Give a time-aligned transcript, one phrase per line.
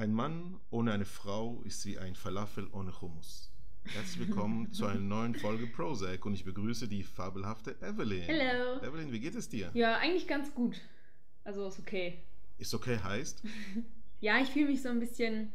[0.00, 3.52] Ein Mann ohne eine Frau ist wie ein Falafel ohne Hummus.
[3.84, 8.22] Herzlich willkommen zu einer neuen Folge Prozac und ich begrüße die fabelhafte Evelyn.
[8.22, 8.80] Hello.
[8.82, 9.70] Evelyn, wie geht es dir?
[9.74, 10.80] Ja, eigentlich ganz gut.
[11.44, 12.16] Also ist okay.
[12.56, 13.42] Ist okay heißt?
[14.22, 15.52] Ja, ich fühle mich so ein bisschen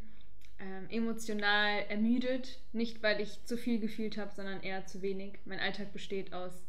[0.59, 2.59] ähm, emotional ermüdet.
[2.71, 5.39] Nicht, weil ich zu viel gefühlt habe, sondern eher zu wenig.
[5.45, 6.67] Mein Alltag besteht aus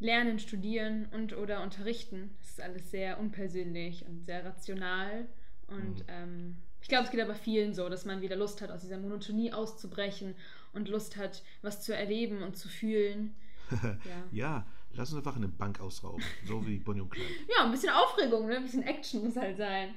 [0.00, 2.30] Lernen, Studieren und oder Unterrichten.
[2.40, 5.28] Das ist alles sehr unpersönlich und sehr rational.
[5.66, 6.04] Und Mhm.
[6.08, 8.98] ähm, ich glaube, es geht aber vielen so, dass man wieder Lust hat, aus dieser
[8.98, 10.34] Monotonie auszubrechen
[10.74, 13.34] und Lust hat, was zu erleben und zu fühlen.
[13.80, 13.96] Ja.
[14.30, 17.26] Ja, lass uns einfach eine Bank ausrauben, so wie Bonnie und Clyde.
[17.56, 18.56] Ja, ein bisschen Aufregung, ne?
[18.58, 19.94] ein bisschen Action muss halt sein.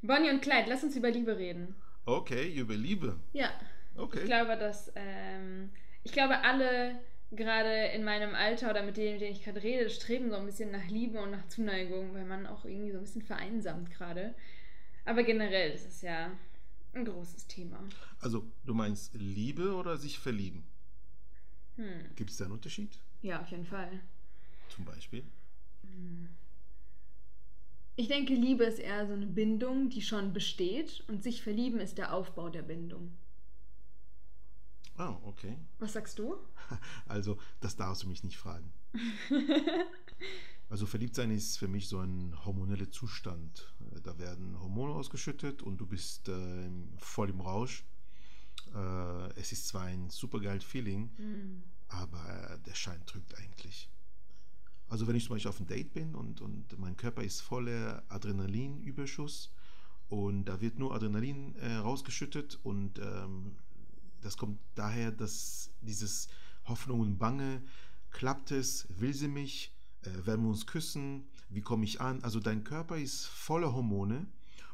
[0.00, 1.74] Bonnie und Clyde, lass uns über Liebe reden.
[2.06, 3.20] Okay, über Liebe.
[3.34, 3.50] Ja,
[3.94, 4.24] ich Okay.
[4.24, 5.68] glaube, dass ähm,
[6.04, 6.98] ich glaube, alle
[7.32, 10.46] gerade in meinem Alter oder mit denen, mit denen ich gerade rede, streben so ein
[10.46, 14.34] bisschen nach Liebe und nach Zuneigung, weil man auch irgendwie so ein bisschen vereinsamt gerade.
[15.04, 16.30] Aber generell ist es ja
[16.92, 17.78] ein großes Thema.
[18.20, 20.64] Also, du meinst Liebe oder sich verlieben?
[21.76, 22.14] Hm.
[22.14, 22.98] Gibt es da einen Unterschied?
[23.22, 24.00] Ja, auf jeden Fall.
[24.68, 25.24] Zum Beispiel?
[27.96, 31.98] Ich denke, Liebe ist eher so eine Bindung, die schon besteht und sich verlieben ist
[31.98, 33.16] der Aufbau der Bindung.
[34.96, 35.56] Ah, okay.
[35.78, 36.36] Was sagst du?
[37.06, 38.72] Also, das darfst du mich nicht fragen.
[40.70, 43.73] Also verliebt sein ist für mich so ein hormoneller Zustand.
[44.02, 47.84] Da werden Hormone ausgeschüttet und du bist äh, voll im Rausch.
[48.74, 51.62] Äh, es ist zwar ein supergeiles Feeling, Hm.
[51.88, 53.88] aber der Schein trügt eigentlich.
[54.88, 58.02] Also wenn ich zum Beispiel auf ein Date bin und, und mein Körper ist voller
[58.08, 59.50] Adrenalinüberschuss
[60.08, 63.56] und da wird nur Adrenalin äh, rausgeschüttet und ähm,
[64.20, 66.28] das kommt daher, dass dieses
[66.64, 67.62] Hoffnung und Bange,
[68.10, 69.72] klappt es, will sie mich,
[70.02, 72.22] äh, werden wir uns küssen, wie komme ich an?
[72.22, 74.26] Also dein Körper ist voller Hormone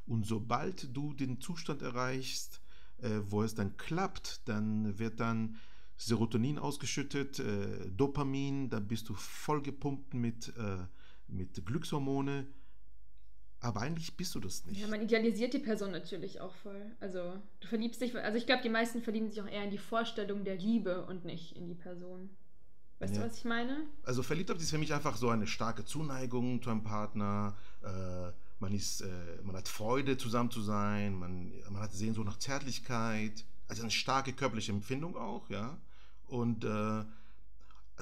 [0.06, 2.60] und sobald du den Zustand erreichst,
[2.98, 5.56] äh, wo es dann klappt, dann wird dann
[5.96, 10.78] Serotonin ausgeschüttet, äh, Dopamin, dann bist du vollgepumpt mit, äh,
[11.28, 12.46] mit Glückshormone.
[13.62, 14.80] Aber eigentlich bist du das nicht.
[14.80, 16.96] Ja, man idealisiert die Person natürlich auch voll.
[16.98, 19.78] Also, du verliebst dich, also ich glaube, die meisten verlieben sich auch eher in die
[19.78, 22.30] Vorstellung der Liebe und nicht in die Person.
[23.00, 23.22] Weißt Ja.
[23.22, 23.86] du, was ich meine?
[24.04, 27.56] Also Verliebtheit ist für mich einfach so eine starke Zuneigung zu einem Partner.
[27.82, 29.08] Äh, man, ist, äh,
[29.42, 31.18] man hat Freude, zusammen zu sein.
[31.18, 33.44] Man, man hat Sehnsucht nach Zärtlichkeit.
[33.68, 35.78] Also eine starke körperliche Empfindung auch, ja.
[36.26, 37.04] Und äh,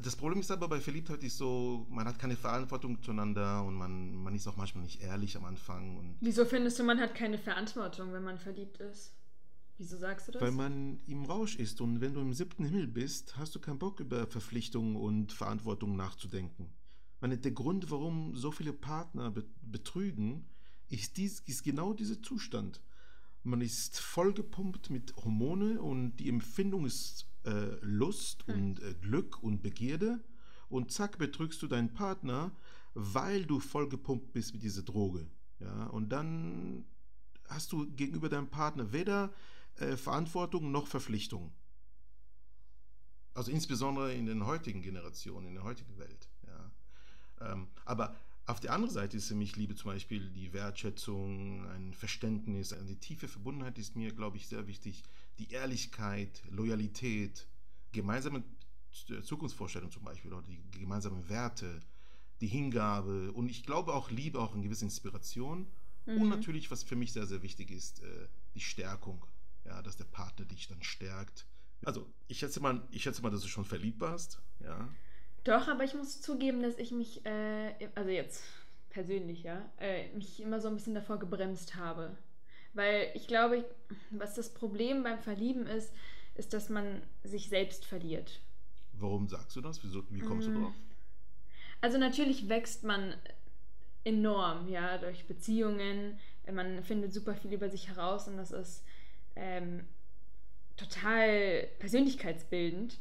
[0.02, 4.14] das Problem ist aber bei Verliebtheit ist so, man hat keine Verantwortung zueinander und man,
[4.16, 5.96] man ist auch manchmal nicht ehrlich am Anfang.
[5.96, 9.12] Und Wieso findest du, man hat keine Verantwortung, wenn man verliebt ist?
[9.78, 10.42] Wieso sagst du das?
[10.42, 13.78] Weil man im Rausch ist und wenn du im siebten Himmel bist, hast du keinen
[13.78, 16.72] Bock über Verpflichtungen und Verantwortung nachzudenken.
[17.20, 20.46] Meine, der Grund, warum so viele Partner be betrügen,
[20.88, 22.80] ist, dies, ist genau dieser Zustand.
[23.44, 28.54] Man ist vollgepumpt mit Hormone und die Empfindung ist äh, Lust Hm.
[28.54, 30.20] und äh, Glück und Begierde
[30.68, 32.52] und zack betrügst du deinen Partner,
[32.94, 35.26] weil du vollgepumpt bist mit dieser Droge.
[35.60, 36.84] Ja, und dann
[37.48, 39.32] hast du gegenüber deinem Partner weder
[39.80, 41.52] äh, Verantwortung noch Verpflichtung.
[43.34, 46.28] Also insbesondere in den heutigen Generationen, in der heutigen Welt.
[46.46, 47.52] Ja.
[47.52, 51.92] Ähm, aber auf der anderen Seite ist für mich Liebe zum Beispiel die Wertschätzung, ein
[51.92, 55.04] Verständnis, eine tiefe Verbundenheit ist mir, glaube ich, sehr wichtig.
[55.38, 57.46] Die Ehrlichkeit, Loyalität,
[57.92, 58.42] gemeinsame
[59.22, 61.80] Zukunftsvorstellungen zum Beispiel oder die gemeinsamen Werte,
[62.40, 65.66] die Hingabe und ich glaube auch Liebe, auch eine gewisse Inspiration
[66.06, 66.28] und Mhm.
[66.30, 69.24] natürlich, was für mich sehr, sehr wichtig ist, äh, die Stärkung.
[69.68, 71.46] Ja, dass der Partner dich dann stärkt.
[71.84, 74.40] Also, ich schätze mal, ich schätze mal, dass du schon verliebt warst.
[74.60, 74.88] Ja.
[75.44, 78.42] Doch, aber ich muss zugeben, dass ich mich, äh, also jetzt
[78.90, 82.16] persönlich, ja, äh, mich immer so ein bisschen davor gebremst habe.
[82.74, 83.64] Weil ich glaube,
[84.10, 85.92] was das Problem beim Verlieben ist,
[86.34, 88.40] ist, dass man sich selbst verliert.
[88.92, 89.82] Warum sagst du das?
[89.84, 90.54] Wieso, wie kommst Mm.
[90.54, 90.74] du drauf?
[91.80, 93.14] Also natürlich wächst man
[94.04, 96.18] enorm, ja, durch Beziehungen.
[96.50, 98.82] Man findet super viel über sich heraus und das ist
[99.38, 99.84] ähm,
[100.76, 102.98] total persönlichkeitsbildend.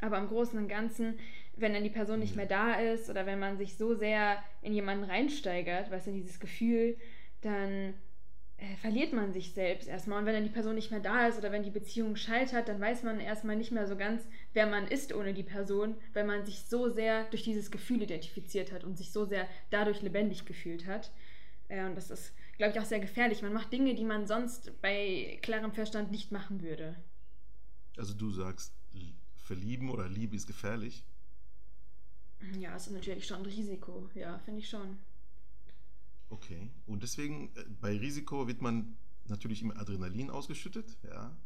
[0.00, 1.18] Aber im Großen und Ganzen,
[1.56, 2.36] wenn dann die Person nicht Ja.
[2.36, 6.16] mehr da ist oder wenn man sich so sehr in jemanden reinsteigert, weißt du, in
[6.16, 6.96] dieses Gefühl,
[7.40, 7.94] dann
[8.58, 10.18] äh, verliert man sich selbst erstmal.
[10.18, 12.80] Und wenn dann die Person nicht mehr da ist oder wenn die Beziehung scheitert, dann
[12.80, 14.22] weiß man erstmal nicht mehr so ganz,
[14.52, 18.72] wer man ist ohne die Person, weil man sich so sehr durch dieses Gefühl identifiziert
[18.72, 21.10] hat und sich so sehr dadurch lebendig gefühlt hat.
[21.68, 23.42] Äh, und das ist, glaube ich, auch sehr gefährlich.
[23.42, 26.96] Man macht Dinge, die man sonst bei klarem Verstand nicht machen würde.
[27.96, 28.72] Also du sagst,
[29.44, 31.04] verlieben oder Liebe ist gefährlich.
[32.58, 34.08] Ja, es ist natürlich schon ein Risiko.
[34.14, 34.98] Ja, finde ich schon.
[36.30, 36.70] Okay.
[36.86, 38.96] Und deswegen, äh, bei Risiko wird man
[39.26, 41.36] natürlich immer Adrenalin ausgeschüttet, ja.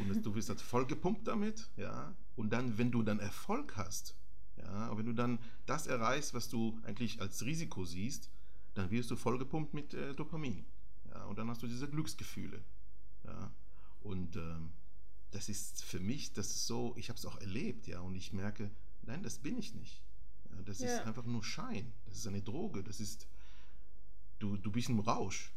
[0.00, 2.14] Und du wirst halt voll gepumpt damit, ja.
[2.36, 4.14] Und dann, wenn du dann Erfolg hast,
[4.56, 8.30] ja, und wenn du dann das erreichst, was du eigentlich als Risiko siehst,
[8.74, 10.64] dann wirst du voll gepumpt mit äh, Dopamin.
[11.10, 12.62] Ja, und dann hast du diese Glücksgefühle.
[13.24, 13.52] Ja.
[14.00, 14.72] Und ähm,
[15.30, 18.32] das ist für mich, das ist so, ich habe es auch erlebt, ja, und ich
[18.32, 18.70] merke,
[19.02, 20.02] nein, das bin ich nicht.
[20.50, 20.88] Ja, das ja.
[20.88, 21.92] ist einfach nur Schein.
[22.06, 22.82] Das ist eine Droge.
[22.82, 23.26] Das ist,
[24.38, 25.52] du, du bist im Rausch.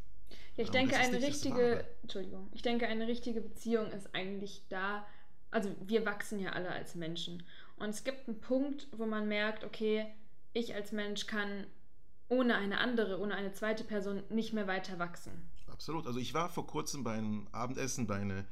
[0.56, 5.06] Ja, ich Aber denke, eine richtige, Entschuldigung, ich denke, eine richtige Beziehung ist eigentlich da,
[5.50, 7.44] also wir wachsen ja alle als Menschen.
[7.78, 10.08] Und es gibt einen Punkt, wo man merkt, okay,
[10.54, 11.66] ich als Mensch kann
[12.32, 15.34] ohne eine andere, ohne eine zweite Person nicht mehr weiter wachsen.
[15.68, 16.08] Absolut.
[16.08, 18.46] Also ich war vor kurzem beim Abendessen bei einer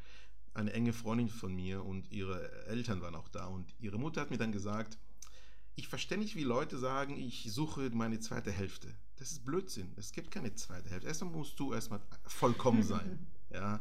[0.54, 4.32] eine enge Freundin von mir und ihre Eltern waren auch da und ihre Mutter hat
[4.32, 4.98] mir dann gesagt,
[5.76, 8.94] ich verstehe nicht, wie Leute sagen, ich suche meine zweite Hälfte.
[9.18, 9.94] Das ist Blödsinn.
[9.96, 11.08] Es gibt keine zweite Hälfte.
[11.08, 13.28] Erstmal musst du erstmal vollkommen sein.
[13.50, 13.80] ja.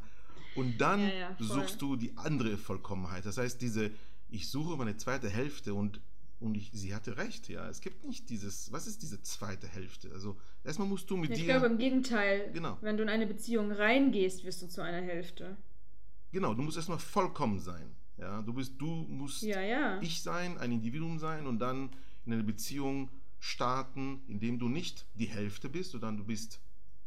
[0.55, 3.27] Und dann ja, ja, suchst du die andere Vollkommenheit.
[3.27, 3.91] Das heißt, diese,
[4.29, 6.01] ich suche meine zweite Hälfte und,
[6.41, 7.69] und ich, sie hatte recht, ja.
[7.69, 10.11] Es gibt nicht dieses, was ist diese zweite Hälfte?
[10.13, 11.43] Also erstmal musst du mit ich dir.
[11.43, 12.51] Ich glaube im Gegenteil.
[12.53, 12.79] Genau.
[12.81, 15.57] Wenn du in eine Beziehung reingehst, wirst du zu einer Hälfte.
[16.31, 17.95] Genau, du musst erstmal vollkommen sein.
[18.19, 20.01] Ja, du bist, du musst ja, ja.
[20.01, 21.91] ich sein, ein Individuum sein und dann
[22.27, 26.61] in eine Beziehung starten, indem du nicht die Hälfte bist, sondern du bist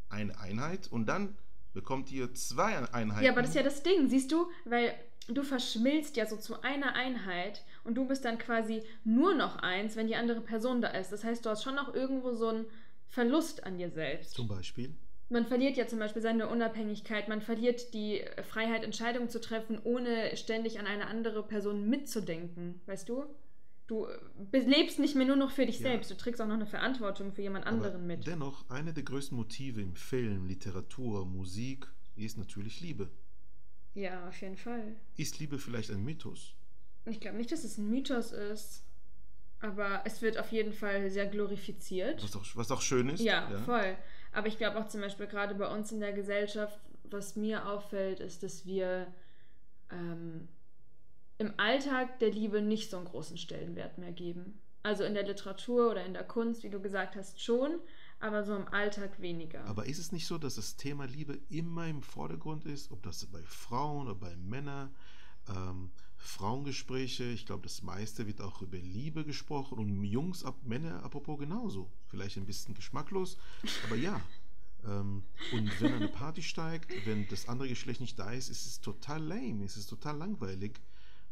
[0.10, 1.36] eine Einheit und dann
[1.74, 3.26] bekommt ihr zwei Einheiten.
[3.26, 4.94] Ja, aber das ist ja das Ding, siehst du, weil
[5.28, 9.96] du verschmilzt ja so zu einer Einheit und du bist dann quasi nur noch eins,
[9.96, 11.12] wenn die andere Person da ist.
[11.12, 12.66] Das heißt, du hast schon noch irgendwo so einen
[13.08, 14.36] Verlust an dir selbst.
[14.36, 14.96] Zum Beispiel?
[15.32, 20.36] man verliert ja zum Beispiel seine Unabhängigkeit, man verliert die Freiheit, Entscheidungen zu treffen, ohne
[20.36, 23.26] ständig an eine andere Person mitzudenken, weißt du?
[23.88, 24.08] Du
[24.52, 25.90] lebst nicht mehr nur noch für dich ja.
[25.90, 28.28] selbst, du trägst auch noch eine Verantwortung für jemand anderen Aber mit.
[28.28, 33.10] Dennoch, eine der größten Motive im Film, Literatur, Musik ist natürlich Liebe.
[33.94, 34.96] Ja, auf jeden Fall.
[35.18, 36.54] Ist Liebe vielleicht ein Mythos?
[37.06, 38.84] Ich glaube nicht, dass es ein Mythos ist.
[39.60, 42.24] Aber es wird auf jeden Fall sehr glorifiziert.
[42.24, 43.22] Was auch, was auch schön ist.
[43.22, 43.60] Ja, ja.
[43.60, 43.96] voll.
[44.32, 48.20] Aber ich glaube auch zum Beispiel gerade bei uns in der Gesellschaft, was mir auffällt,
[48.20, 49.14] ist, dass wir
[49.92, 50.48] ähm,
[51.38, 54.60] im Alltag der Liebe nicht so einen großen Stellenwert mehr geben.
[54.84, 57.80] Also in der Literatur oder in der Kunst, wie du gesagt hast, schon,
[58.20, 59.64] aber so im Alltag weniger.
[59.66, 63.24] Aber ist es nicht so, dass das Thema Liebe immer im Vordergrund ist, ob das
[63.28, 64.96] bei Frauen oder bei Männern?
[65.50, 65.92] Ähm,
[66.24, 71.40] Frauengespräche, ich glaube, das meiste wird auch über Liebe gesprochen und Jungs, ab Männer, apropos
[71.40, 71.90] genauso.
[72.08, 73.38] Vielleicht ein bisschen geschmacklos,
[73.86, 74.22] aber ja.
[74.86, 78.82] Ähm, und wenn eine Party steigt, wenn das andere Geschlecht nicht da ist, ist es
[78.82, 80.80] total lame, ist es total langweilig.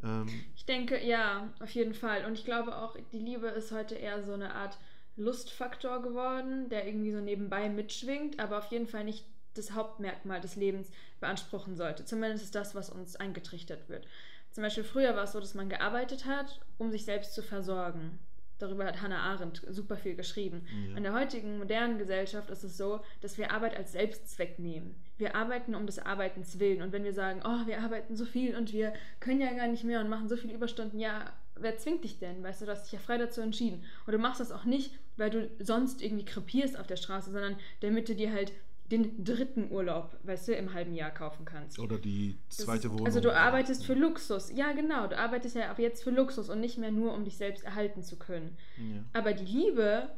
[0.04, 2.26] Ähm, ich denke, ja, auf jeden Fall.
[2.26, 4.78] Und ich glaube auch, die Liebe ist heute eher so eine Art
[5.16, 10.56] Lustfaktor geworden, der irgendwie so nebenbei mitschwingt, aber auf jeden Fall nicht das Hauptmerkmal des
[10.56, 10.90] Lebens
[11.20, 12.06] beanspruchen sollte.
[12.06, 14.08] Zumindest ist das, was uns eingetrichtert wird.
[14.52, 18.20] Zum Beispiel früher war es so, dass man gearbeitet hat, um sich selbst zu versorgen.
[18.60, 20.68] Darüber hat Hannah Arendt super viel geschrieben.
[20.90, 20.98] Ja.
[20.98, 24.96] In der heutigen modernen Gesellschaft ist es so, dass wir Arbeit als Selbstzweck nehmen.
[25.18, 26.82] Wir arbeiten um des Arbeitens willen.
[26.82, 29.86] Und wenn wir sagen, oh, wir arbeiten so viel und wir können ja gar nicht
[29.86, 32.44] mehr und machen so viele Überstunden, ja, wer zwingt dich denn?
[32.44, 33.86] Weißt du, du hast dich ja frei dazu entschieden.
[34.06, 37.56] Und du machst das auch nicht, weil du sonst irgendwie krepierst auf der Straße, sondern
[37.80, 38.52] damit du dir halt
[38.92, 41.80] den dritten Urlaub, weißt du, im halben Jahr kaufen kannst.
[41.80, 43.06] Oder die zweite das, Wohnung.
[43.06, 44.52] Also du arbeitest für Luxus.
[44.52, 45.08] Ja, genau.
[45.08, 48.02] Du arbeitest ja ab jetzt für Luxus und nicht mehr nur, um dich selbst erhalten
[48.02, 48.58] zu können.
[48.78, 49.04] Ja.
[49.14, 50.10] Aber die Liebe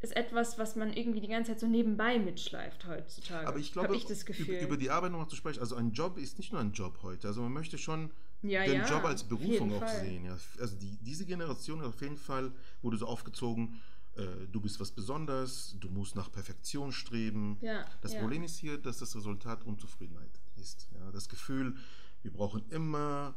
[0.00, 3.48] ist etwas, was man irgendwie die ganze Zeit so nebenbei mitschleift heutzutage.
[3.48, 4.56] Aber ich glaube, ich das Gefühl.
[4.56, 6.98] Über, über die Arbeit nochmal zu sprechen, also ein Job ist nicht nur ein Job
[7.02, 7.26] heute.
[7.26, 8.10] Also man möchte schon
[8.42, 10.00] ja, den ja, Job als Berufung auch Fall.
[10.00, 10.24] sehen.
[10.24, 10.36] Ja.
[10.60, 13.80] Also die, diese Generation auf jeden Fall wurde so aufgezogen,
[14.18, 17.56] äh, du bist was Besonderes, du musst nach Perfektion streben.
[17.60, 18.20] Ja, das ja.
[18.20, 20.88] Problem ist hier, dass das Resultat Unzufriedenheit ist.
[20.94, 21.76] Ja, das Gefühl,
[22.22, 23.34] wir brauchen immer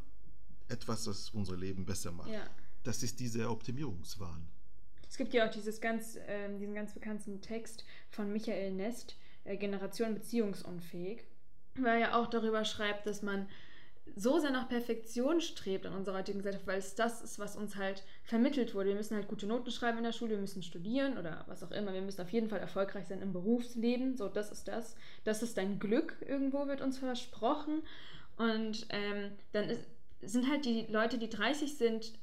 [0.67, 2.31] etwas, das unser Leben besser macht.
[2.31, 2.43] Ja.
[2.83, 4.47] Das ist dieser Optimierungswahn.
[5.07, 9.57] Es gibt ja auch dieses ganz, äh, diesen ganz bekannten Text von Michael Nest, äh,
[9.57, 11.25] Generation beziehungsunfähig,
[11.75, 13.47] weil er ja auch darüber schreibt, dass man
[14.15, 17.75] so sehr nach Perfektion strebt in unserer heutigen Gesellschaft, weil es das ist, was uns
[17.75, 18.89] halt vermittelt wurde.
[18.89, 21.72] Wir müssen halt gute Noten schreiben in der Schule, wir müssen studieren oder was auch
[21.72, 21.93] immer.
[21.93, 24.17] Wir müssen auf jeden Fall erfolgreich sein im Berufsleben.
[24.17, 24.96] So, das ist das.
[25.24, 27.84] Das ist dein Glück irgendwo, wird uns versprochen.
[28.38, 29.81] Und ähm, dann ist,
[30.22, 32.13] sind halt die Leute, die 30 sind,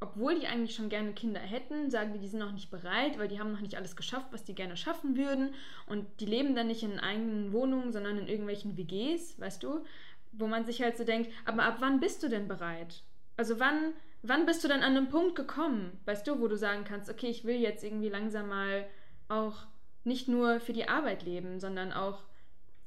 [0.00, 3.28] obwohl die eigentlich schon gerne Kinder hätten, sagen die, die sind noch nicht bereit, weil
[3.28, 5.54] die haben noch nicht alles geschafft, was die gerne schaffen würden.
[5.86, 9.84] Und die leben dann nicht in eigenen Wohnungen, sondern in irgendwelchen WGs, weißt du?
[10.32, 13.02] Wo man sich halt so denkt, aber ab wann bist du denn bereit?
[13.36, 16.84] Also wann, wann bist du denn an einem Punkt gekommen, weißt du, wo du sagen
[16.84, 18.86] kannst, okay, ich will jetzt irgendwie langsam mal
[19.28, 19.66] auch
[20.04, 22.24] nicht nur für die Arbeit leben, sondern auch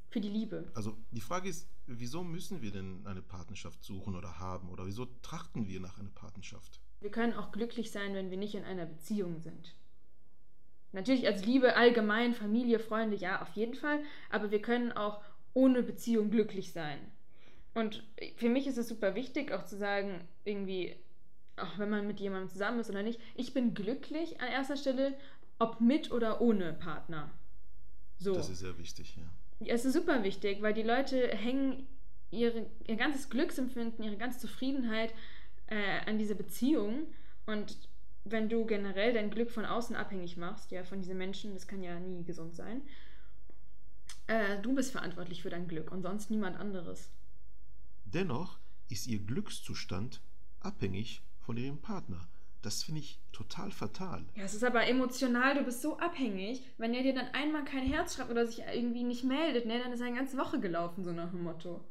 [0.10, 0.72] für die Liebe.
[0.76, 4.70] Also die Frage ist, wieso müssen wir denn eine Partnerschaft suchen oder haben?
[4.70, 6.80] Oder wieso trachten wir nach einer Partnerschaft?
[7.02, 9.76] Wir können auch glücklich sein, wenn wir nicht in einer Beziehung sind.
[10.92, 14.04] Natürlich als Liebe allgemein, Familie, Freunde, ja, auf jeden Fall.
[14.30, 15.22] Aber wir können auch
[15.54, 17.00] ohne Beziehung glücklich sein.
[17.74, 18.03] Und
[18.36, 20.96] für mich ist es super wichtig, auch zu sagen, irgendwie,
[21.58, 25.15] auch wenn man mit jemandem zusammen ist oder nicht, ich bin glücklich an erster Stelle,
[25.60, 27.32] ob mit oder ohne Partner.
[28.18, 28.34] So.
[28.34, 29.24] Das ist sehr wichtig, ja.
[29.65, 31.88] Es ist super wichtig, weil die Leute hängen
[32.32, 35.13] ihre, ihr ganzes Glücksempfinden, ihre ganze Zufriedenheit
[35.68, 37.08] äh, an diese Beziehung.
[37.46, 37.77] Und
[38.25, 41.84] wenn du generell dein Glück von außen abhängig machst, ja, von diesen Menschen, das kann
[41.84, 42.82] ja nie gesund sein,
[44.27, 47.10] äh, du bist verantwortlich für dein Glück und sonst niemand anderes.
[48.13, 50.22] Dennoch ist ihr Glückszustand
[50.60, 52.27] abhängig von ihrem Partner.
[52.62, 54.24] Das finde ich total fatal.
[54.36, 56.65] Ja, es ist aber emotional, du bist so abhängig.
[56.77, 59.91] Wenn er dir dann einmal kein Herz schreibt oder sich irgendwie nicht meldet, ne, dann
[59.91, 61.84] ist eine ganze Woche gelaufen, so nach dem Motto.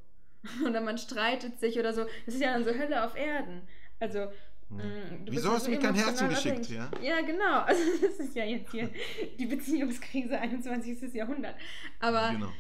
[0.67, 2.05] Oder man streitet sich oder so.
[2.26, 3.62] Das ist ja dann so Hölle auf Erden.
[4.00, 4.26] Also,
[4.73, 5.26] Mhm.
[5.31, 6.71] Wieso hast du mir kein Herz zugeschickt?
[6.71, 6.91] Ja?
[7.02, 7.61] ja, genau.
[7.67, 8.91] Also das ist ja jetzt hier
[9.38, 11.12] die Beziehungskrise 21.
[11.12, 11.57] Jahrhundert.
[12.00, 12.52] Aber genau.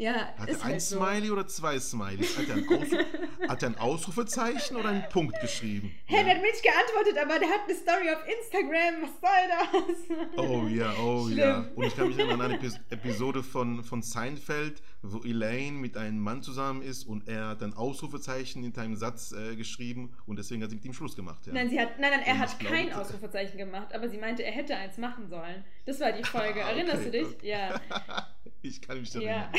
[0.00, 1.32] Ja, hat er ein halt Smiley so.
[1.34, 2.38] oder zwei Smileys?
[2.38, 2.68] Hat er, ein
[3.50, 5.94] hat er ein Ausrufezeichen oder einen Punkt geschrieben?
[6.06, 6.24] Hey, ja.
[6.24, 9.02] der hat mir nicht geantwortet, aber der hat eine Story auf Instagram.
[9.02, 10.38] Was soll das?
[10.38, 11.38] Oh ja, oh Schlimm.
[11.38, 11.66] ja.
[11.74, 16.18] Und ich kann mich erinnern an eine Episode von, von Seinfeld, wo Elaine mit einem
[16.18, 20.62] Mann zusammen ist und er hat ein Ausrufezeichen hinter einem Satz äh, geschrieben und deswegen
[20.62, 21.46] hat sie mit ihm Schluss gemacht.
[21.46, 21.54] Ja.
[21.54, 24.42] Nein, sie hat, nein, nein, er und hat kein glaube, Ausrufezeichen gemacht, aber sie meinte,
[24.44, 25.64] er hätte eins machen sollen.
[25.86, 26.64] Das war die Folge.
[26.64, 26.78] Ah, okay.
[26.78, 27.42] Erinnerst du dich?
[27.42, 27.80] Ja.
[28.62, 29.52] ich kann mich daran erinnern.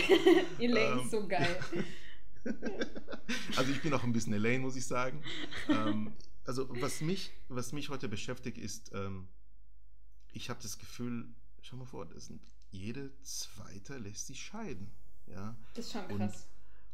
[0.59, 0.59] Ja.
[0.59, 1.29] Elaine ist so ähm.
[1.29, 1.59] geil.
[3.55, 5.23] also ich bin auch ein bisschen Elaine, muss ich sagen.
[5.69, 6.13] Ähm,
[6.45, 9.27] also was mich, was mich heute beschäftigt, ist, ähm,
[10.33, 11.27] ich habe das Gefühl,
[11.61, 14.91] schau mal vor, das sind, jede zweite lässt sich scheiden.
[15.31, 15.55] Ja?
[15.73, 16.47] Das ist schon krass.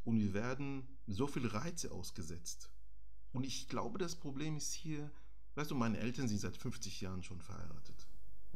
[0.03, 2.70] Und, und wir werden so viele Reize ausgesetzt.
[3.34, 5.12] Und ich glaube, das Problem ist hier,
[5.56, 8.08] weißt du, meine Eltern sind seit 50 Jahren schon verheiratet.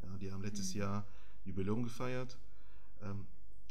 [0.02, 0.80] Ja, die haben letztes mhm.
[0.80, 1.06] Jahr
[1.44, 2.38] Jubiläum gefeiert.
[3.02, 3.26] Ähm,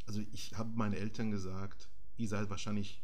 [0.06, 3.02] also ich habe meinen Eltern gesagt, ihr seid wahrscheinlich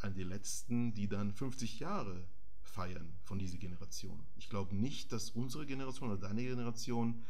[0.00, 2.26] an die Letzten, die dann 50 Jahre
[2.62, 4.26] feiern von dieser Generation.
[4.36, 7.22] Ich glaube nicht, dass unsere Generation oder deine Generation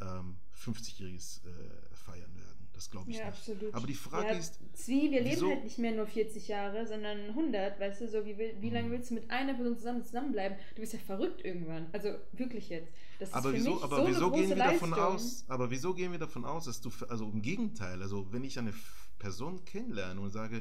[0.00, 2.55] ähm, 50-jähriges äh, feiern werden.
[2.76, 3.38] Das glaube ich ja, nicht.
[3.38, 3.74] Absolut.
[3.74, 4.60] Aber die Frage ja, ist.
[4.74, 5.46] Zwie, wir wieso?
[5.46, 8.88] leben halt nicht mehr nur 40 Jahre, sondern 100, weißt du, so wie, wie lange
[8.88, 8.92] mhm.
[8.92, 10.58] willst du mit einer Person zusammen zusammenbleiben?
[10.74, 11.86] Du bist ja verrückt irgendwann.
[11.92, 12.92] Also wirklich jetzt.
[13.18, 14.90] Das aber wieso, aber so wieso gehen wir Leistung.
[14.90, 15.44] davon aus?
[15.48, 18.74] Aber wieso gehen wir davon aus, dass du, also im Gegenteil, also wenn ich eine
[19.18, 20.60] Person kennenlerne und sage,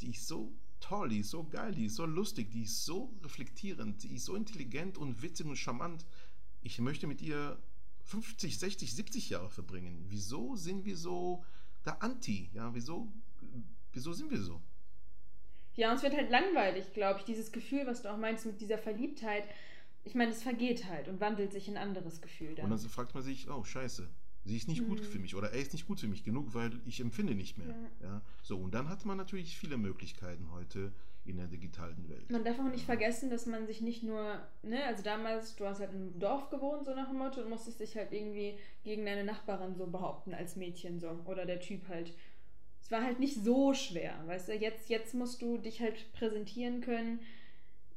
[0.00, 0.50] die ist so
[0.80, 4.24] toll, die ist so geil, die ist so lustig, die ist so reflektierend, die ist
[4.24, 6.06] so intelligent und witzig und charmant,
[6.62, 7.58] ich möchte mit ihr
[8.04, 10.04] 50, 60, 70 Jahre verbringen.
[10.08, 11.44] Wieso sind wir so
[11.82, 12.50] da anti?
[12.52, 13.12] Ja, wieso,
[13.92, 14.60] wieso sind wir so?
[15.74, 18.78] Ja, uns wird halt langweilig, glaube ich, dieses Gefühl, was du auch meinst mit dieser
[18.78, 19.44] Verliebtheit.
[20.04, 22.70] Ich meine, es vergeht halt und wandelt sich in ein anderes Gefühl dann.
[22.70, 24.08] Und dann fragt man sich, oh, scheiße,
[24.44, 24.88] sie ist nicht mhm.
[24.88, 27.56] gut für mich oder er ist nicht gut für mich genug, weil ich empfinde nicht
[27.56, 27.68] mehr.
[27.68, 28.06] Ja.
[28.06, 28.22] ja.
[28.42, 30.92] So, und dann hat man natürlich viele Möglichkeiten heute,
[31.24, 32.30] in der digitalen Welt.
[32.30, 35.80] Man darf auch nicht vergessen, dass man sich nicht nur, ne, also damals, du hast
[35.80, 39.24] halt im Dorf gewohnt, so nach dem Motto, und musstest dich halt irgendwie gegen deine
[39.24, 41.20] Nachbarin so behaupten als Mädchen so.
[41.26, 42.12] Oder der Typ halt.
[42.80, 46.80] Es war halt nicht so schwer, weißt du, jetzt, jetzt musst du dich halt präsentieren
[46.80, 47.20] können,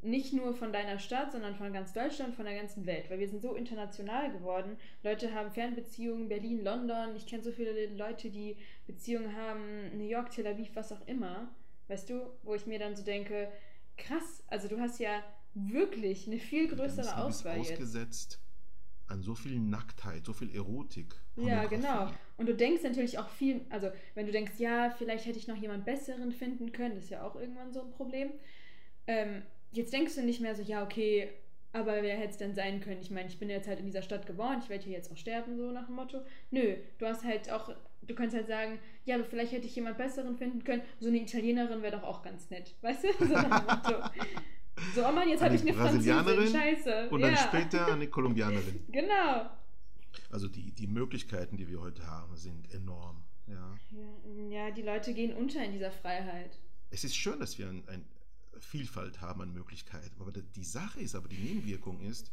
[0.03, 3.27] nicht nur von deiner Stadt, sondern von ganz Deutschland, von der ganzen Welt, weil wir
[3.27, 4.77] sind so international geworden.
[5.03, 7.15] Leute haben Fernbeziehungen, Berlin, London.
[7.15, 8.55] Ich kenne so viele Leute, die
[8.85, 11.49] Beziehungen haben, New York, Tel Aviv, was auch immer.
[11.87, 13.51] Weißt du, wo ich mir dann so denke,
[13.97, 15.23] krass, also du hast ja
[15.53, 17.71] wirklich eine viel größere Auswahl jetzt.
[17.71, 18.39] ausgesetzt
[19.07, 21.15] an so viel Nacktheit, so viel Erotik.
[21.35, 22.09] Ja, genau.
[22.37, 25.57] Und du denkst natürlich auch viel, also wenn du denkst, ja, vielleicht hätte ich noch
[25.57, 28.31] jemand Besseren finden können, das ist ja auch irgendwann so ein Problem.
[29.07, 31.29] Ähm, jetzt denkst du nicht mehr so, ja, okay,
[31.71, 33.01] aber wer hätte es denn sein können?
[33.01, 35.17] Ich meine, ich bin jetzt halt in dieser Stadt geboren, ich werde hier jetzt auch
[35.17, 36.21] sterben, so nach dem Motto.
[36.49, 37.75] Nö, du hast halt auch
[38.07, 40.81] du kannst halt sagen, ja, aber vielleicht hätte ich jemand Besseren finden können.
[40.99, 42.75] So eine Italienerin wäre doch auch ganz nett.
[42.81, 43.07] Weißt du?
[44.93, 46.51] So, so oh Mann, jetzt habe ich eine Französin.
[46.51, 47.07] Scheiße.
[47.09, 47.37] Und dann ja.
[47.37, 48.83] später eine Kolumbianerin.
[48.91, 49.49] Genau.
[50.29, 53.23] Also die, die Möglichkeiten, die wir heute haben, sind enorm.
[53.47, 53.77] Ja.
[54.49, 56.59] ja, die Leute gehen unter in dieser Freiheit.
[56.89, 58.05] Es ist schön, dass wir eine ein
[58.59, 60.19] Vielfalt haben an Möglichkeiten.
[60.19, 62.31] Aber die Sache ist, aber die Nebenwirkung ist,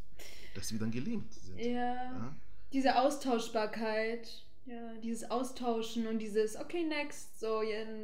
[0.55, 1.59] dass wir dann gelähmt sind.
[1.59, 1.93] Ja.
[1.93, 2.35] ja?
[2.71, 4.45] Diese Austauschbarkeit.
[4.65, 7.61] Ja, dieses Austauschen und dieses, okay, next, so,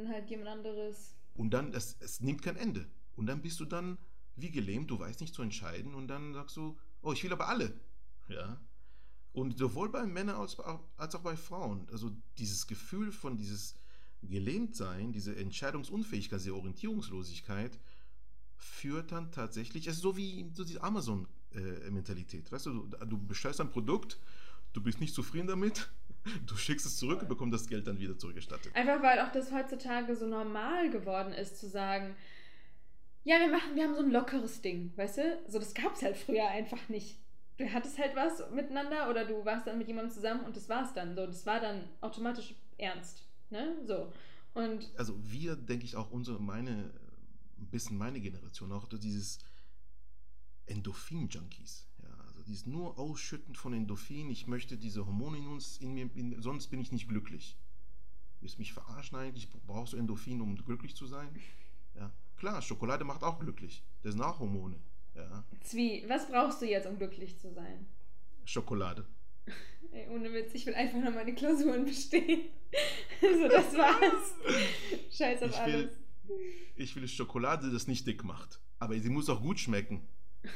[0.08, 1.14] halt jemand anderes.
[1.34, 2.86] Und dann, es, es nimmt kein Ende.
[3.16, 3.98] Und dann bist du dann
[4.36, 7.48] wie gelähmt, du weißt nicht zu entscheiden und dann sagst du, oh, ich will aber
[7.48, 7.72] alle.
[8.28, 8.60] Ja.
[9.32, 10.58] Und sowohl bei Männern als,
[10.96, 11.86] als auch bei Frauen.
[11.92, 13.74] Also dieses Gefühl von dieses,
[14.22, 17.78] Gelähmtsein, diese Entscheidungsunfähigkeit, diese Orientierungslosigkeit
[18.56, 22.52] führt dann tatsächlich, es ist so wie so diese Amazon-Mentalität.
[22.52, 24.18] weißt du, du, du bestellst ein Produkt,
[24.72, 25.90] du bist nicht zufrieden damit,
[26.46, 28.74] du schickst es zurück und bekommst das Geld dann wieder zurückgestattet.
[28.74, 32.14] Einfach weil auch das heutzutage so normal geworden ist, zu sagen,
[33.24, 35.42] ja, wir machen, wir haben so ein lockeres Ding, weißt du?
[35.46, 37.18] So, das gab es halt früher einfach nicht.
[37.58, 40.94] Du hattest halt was miteinander oder du warst dann mit jemandem zusammen und das war's
[40.94, 41.14] dann.
[41.14, 43.22] So, das war dann automatisch ernst.
[43.50, 43.76] Ne?
[43.84, 44.10] So.
[44.54, 46.90] Und also wir, denke ich, auch unsere, meine,
[47.58, 49.38] ein bisschen meine Generation, auch dieses
[50.66, 51.89] Endorphin-Junkies.
[52.50, 54.28] Also dieses nur Ausschütten von Endorphin.
[54.28, 57.56] Ich möchte diese Hormone in uns, in mir, in, sonst bin ich nicht glücklich.
[58.40, 59.48] Willst mich verarschen eigentlich?
[59.68, 61.28] Brauchst du Endorphin, um glücklich zu sein?
[61.94, 63.84] Ja, klar, Schokolade macht auch glücklich.
[64.02, 64.74] Das sind auch Hormone.
[65.14, 65.44] Ja.
[65.60, 67.86] Zwie, was brauchst du jetzt, um glücklich zu sein?
[68.44, 69.06] Schokolade.
[69.92, 72.48] Ey, ohne Witz, ich will einfach nur meine Klausuren bestehen.
[73.20, 74.34] so, das war's.
[75.12, 75.90] Scheiß auf ich alles.
[76.26, 76.40] will,
[76.74, 78.60] ich will Schokolade, das nicht dick macht.
[78.80, 80.08] Aber sie muss auch gut schmecken.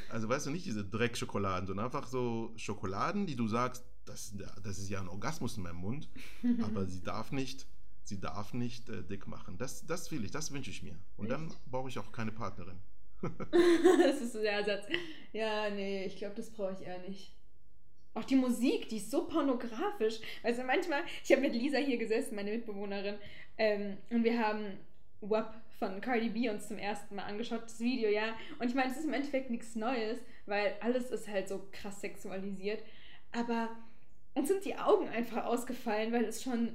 [0.08, 4.78] Also weißt du, nicht diese Dreckschokoladen, sondern einfach so Schokoladen, die du sagst, das, das
[4.78, 6.08] ist ja ein Orgasmus in meinem Mund,
[6.62, 7.66] aber sie darf nicht,
[8.02, 9.58] sie darf nicht äh, dick machen.
[9.58, 10.96] Das, das will ich, das wünsche ich mir.
[11.16, 12.78] Und dann brauche ich auch keine Partnerin.
[13.22, 14.84] das ist so der Satz.
[15.32, 17.34] Ja, nee, ich glaube, das brauche ich eher nicht.
[18.14, 20.20] Auch die Musik, die ist so pornografisch.
[20.42, 23.16] Also manchmal, ich habe mit Lisa hier gesessen, meine Mitbewohnerin,
[23.58, 24.78] ähm, und wir haben
[25.20, 28.34] WAP von Cardi B uns zum ersten Mal angeschaut, das Video, ja.
[28.58, 32.00] Und ich meine, es ist im Endeffekt nichts Neues, weil alles ist halt so krass
[32.00, 32.82] sexualisiert.
[33.32, 33.68] Aber
[34.34, 36.74] uns sind die Augen einfach ausgefallen, weil es schon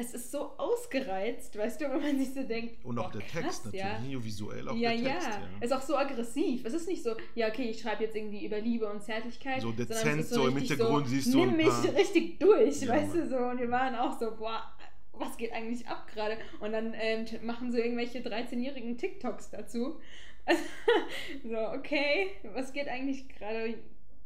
[0.00, 2.84] es ist so ausgereizt, weißt du, wenn man sich so denkt.
[2.84, 3.98] Und auch boah, der Text krass, natürlich, ja.
[3.98, 5.28] nur visuell, auch ja, der Text.
[5.28, 6.64] ja, Ist auch so aggressiv.
[6.64, 9.60] Es ist nicht so, ja, okay, ich schreibe jetzt irgendwie über Liebe und Zärtlichkeit.
[9.60, 13.08] So dezent, ist so im Hintergrund siehst du Nimm mich paar- richtig durch, Ja, weißt
[13.16, 13.24] Mann.
[13.24, 13.36] du so.
[13.38, 14.72] Und wir waren auch so, boah,
[15.18, 16.38] was geht eigentlich ab gerade?
[16.60, 20.00] Und dann ähm, machen so irgendwelche 13-jährigen TikToks dazu.
[21.44, 23.78] so, okay, was geht eigentlich gerade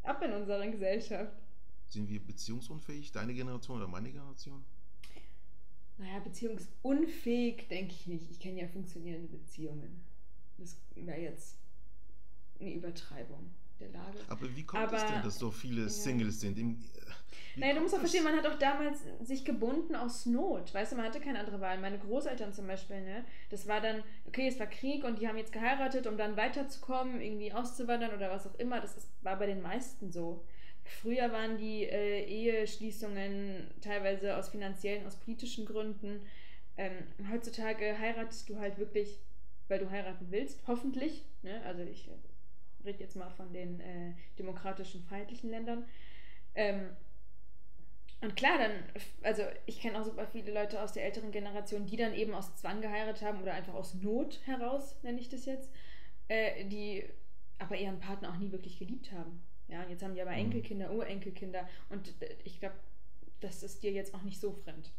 [0.02, 1.32] ab in unserer Gesellschaft?
[1.88, 4.64] Sind wir beziehungsunfähig, deine Generation oder meine Generation?
[5.98, 8.30] Naja, beziehungsunfähig denke ich nicht.
[8.30, 10.02] Ich kenne ja funktionierende Beziehungen.
[10.58, 11.58] Das wäre jetzt
[12.60, 13.50] eine Übertreibung
[13.82, 14.18] der Lage.
[14.28, 15.88] Aber wie kommt es Aber- denn, dass so viele ja.
[15.88, 16.58] Singles sind?
[16.58, 20.72] Im, äh, Naja, du musst auch verstehen, man hat auch damals sich gebunden aus Not.
[20.72, 21.78] Weißt du, man hatte keine andere Wahl.
[21.78, 23.24] Meine Großeltern zum Beispiel, ne?
[23.50, 27.20] Das war dann, okay, es war Krieg und die haben jetzt geheiratet, um dann weiterzukommen,
[27.20, 28.80] irgendwie auszuwandern oder was auch immer.
[28.80, 30.44] Das ist, war bei den meisten so.
[30.84, 36.22] Früher waren die äh, Eheschließungen teilweise aus finanziellen, aus politischen Gründen.
[36.76, 36.92] Ähm,
[37.30, 39.18] heutzutage heiratest du halt wirklich,
[39.68, 41.24] weil du heiraten willst, hoffentlich.
[41.42, 41.60] Ne?
[41.64, 42.08] Also ich
[42.84, 45.84] rede jetzt mal von den äh, demokratischen, freiheitlichen Ländern.
[46.54, 46.90] Ähm,
[48.20, 48.72] und klar, dann,
[49.22, 52.54] also ich kenne auch super viele Leute aus der älteren Generation, die dann eben aus
[52.56, 55.70] Zwang geheiratet haben oder einfach aus Not heraus, nenne ich das jetzt,
[56.28, 57.04] äh, die
[57.58, 59.42] aber ihren Partner auch nie wirklich geliebt haben.
[59.68, 60.38] Ja, jetzt haben die aber Mhm.
[60.38, 62.14] Enkelkinder, Urenkelkinder und
[62.44, 62.76] ich glaube,
[63.40, 64.90] das ist dir jetzt auch nicht so fremd.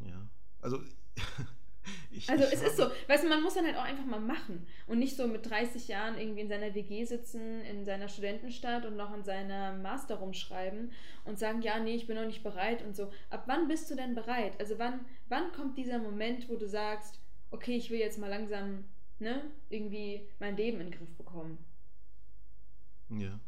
[0.00, 0.26] Ja.
[0.62, 0.80] Also,
[2.12, 4.20] ich, Also ich es ist so, weißt du, man muss dann halt auch einfach mal
[4.20, 8.86] machen und nicht so mit 30 Jahren irgendwie in seiner WG sitzen, in seiner Studentenstadt
[8.86, 10.92] und noch an seiner Master rumschreiben
[11.24, 13.10] und sagen, ja, nee, ich bin noch nicht bereit und so.
[13.30, 14.58] Ab wann bist du denn bereit?
[14.60, 17.18] Also wann, wann kommt dieser Moment, wo du sagst,
[17.50, 18.84] okay, ich will jetzt mal langsam,
[19.18, 21.58] ne, irgendwie mein Leben in den Griff bekommen?
[23.10, 23.38] Ja.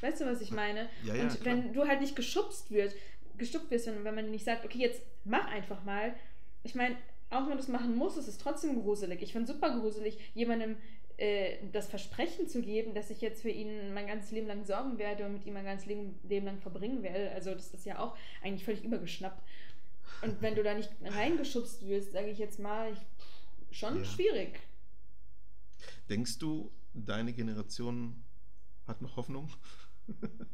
[0.00, 0.88] Weißt du, was ich meine?
[1.04, 1.44] Ja, ja, und klar.
[1.44, 2.96] wenn du halt nicht geschubst wirst,
[3.36, 6.14] gestuppt wirst, wenn, wenn man nicht sagt, okay, jetzt mach einfach mal.
[6.62, 6.96] Ich meine,
[7.34, 9.22] auch wenn man das machen muss, ist es trotzdem gruselig.
[9.22, 10.76] Ich finde super gruselig, jemandem
[11.16, 14.98] äh, das Versprechen zu geben, dass ich jetzt für ihn mein ganzes Leben lang sorgen
[14.98, 17.30] werde und mit ihm mein ganzes Leben, Leben lang verbringen werde.
[17.32, 19.42] Also das ist ja auch eigentlich völlig übergeschnappt.
[20.22, 24.04] Und wenn du da nicht reingeschubst wirst, sage ich jetzt mal, ich, schon Ja.
[24.04, 24.60] schwierig.
[26.08, 28.22] Denkst du, deine Generation
[28.86, 29.50] hat noch Hoffnung?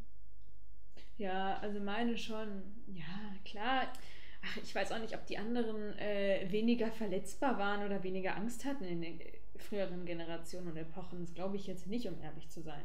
[1.17, 2.63] Ja, also meine schon.
[2.87, 3.93] Ja, klar.
[4.43, 8.65] Ach, ich weiß auch nicht, ob die anderen äh, weniger verletzbar waren oder weniger Angst
[8.65, 9.19] hatten in den
[9.57, 11.21] früheren Generationen und Epochen.
[11.25, 12.81] Das glaube ich jetzt nicht, um ehrlich zu sein.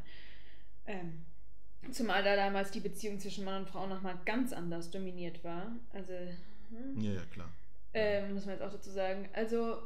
[0.87, 1.25] Ähm,
[1.91, 5.73] zumal da damals die Beziehung zwischen Mann und Frau nochmal ganz anders dominiert war.
[5.93, 6.13] Also,
[6.71, 7.51] hm, Ja, ja, klar.
[7.95, 9.29] ähm, muss man jetzt auch dazu sagen.
[9.33, 9.79] Also,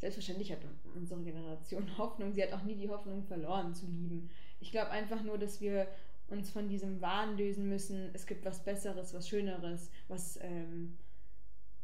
[0.00, 0.60] selbstverständlich hat
[0.94, 2.32] unsere Generation Hoffnung.
[2.32, 4.30] Sie hat auch nie die Hoffnung verloren zu lieben.
[4.60, 5.86] Ich glaube einfach nur, dass wir
[6.28, 8.10] uns von diesem Wahn lösen müssen.
[8.14, 10.96] Es gibt was Besseres, was Schöneres, was, ähm,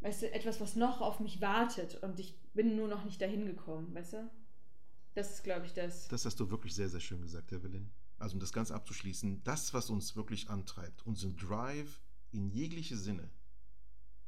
[0.00, 3.46] weißt du, etwas, was noch auf mich wartet und ich bin nur noch nicht dahin
[3.46, 4.30] gekommen, weißt du?
[5.14, 6.09] Das ist, glaube ich, das.
[6.09, 7.90] Das hast du wirklich sehr, sehr schön gesagt, Evelyn.
[8.18, 12.00] Also um das Ganze abzuschließen, das, was uns wirklich antreibt, unseren Drive
[12.33, 13.30] in jegliche Sinne,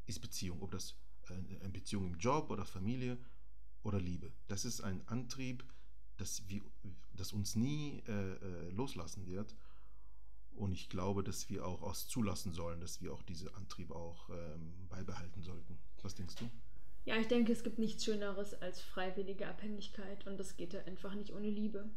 [0.06, 0.94] ist Beziehung, ob das
[1.28, 3.18] eine Beziehung im Job oder Familie
[3.82, 4.32] oder Liebe.
[4.46, 5.64] Das ist ein Antrieb,
[6.16, 6.62] das, wir,
[7.12, 9.56] das uns nie äh, äh loslassen wird.
[10.56, 14.30] Und ich glaube, dass wir auch aus zulassen sollen, dass wir auch diesen Antrieb auch
[14.30, 15.78] ähm, beibehalten sollten.
[16.02, 16.50] Was denkst du?
[17.04, 21.14] Ja, ich denke, es gibt nichts Schöneres als freiwillige Abhängigkeit und das geht ja einfach
[21.14, 21.88] nicht ohne Liebe.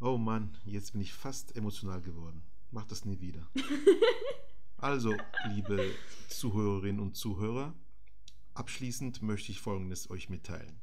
[0.00, 2.42] Oh Mann, jetzt bin ich fast emotional geworden.
[2.70, 3.46] Mach das nie wieder.
[4.78, 5.14] also,
[5.52, 5.92] liebe
[6.28, 7.74] Zuhörerinnen und Zuhörer,
[8.54, 10.80] abschließend möchte ich Folgendes euch mitteilen.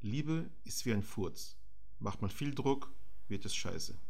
[0.00, 1.56] Liebe ist wie ein Furz.
[1.98, 2.92] Macht man viel Druck,
[3.32, 3.94] wird es scheiße.